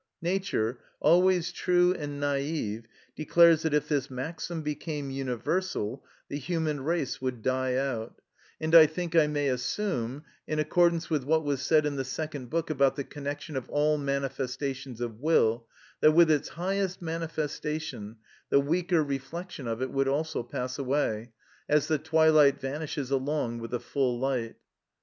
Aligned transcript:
Nature, 0.23 0.79
always 0.99 1.51
true 1.51 1.93
and 1.93 2.19
naïve, 2.19 2.85
declares 3.15 3.61
that 3.61 3.71
if 3.75 3.87
this 3.87 4.09
maxim 4.09 4.63
became 4.63 5.11
universal, 5.11 6.03
the 6.27 6.39
human 6.39 6.83
race 6.83 7.21
would 7.21 7.43
die 7.43 7.75
out; 7.75 8.19
and 8.59 8.73
I 8.73 8.87
think 8.87 9.15
I 9.15 9.27
may 9.27 9.47
assume, 9.47 10.23
in 10.47 10.57
accordance 10.57 11.11
with 11.11 11.23
what 11.23 11.43
was 11.43 11.61
said 11.61 11.85
in 11.85 11.97
the 11.97 12.03
Second 12.03 12.49
Book 12.49 12.71
about 12.71 12.95
the 12.95 13.03
connection 13.03 13.55
of 13.55 13.69
all 13.69 13.99
manifestations 13.99 15.01
of 15.01 15.19
will, 15.19 15.67
that 15.99 16.13
with 16.13 16.31
its 16.31 16.49
highest 16.49 16.99
manifestation, 17.03 18.15
the 18.49 18.59
weaker 18.59 19.03
reflection 19.03 19.67
of 19.67 19.83
it 19.83 19.91
would 19.91 20.07
also 20.07 20.41
pass 20.41 20.79
away, 20.79 21.31
as 21.69 21.87
the 21.87 21.99
twilight 21.99 22.59
vanishes 22.59 23.11
along 23.11 23.59
with 23.59 23.69
the 23.69 23.79
full 23.79 24.17
light. 24.19 24.55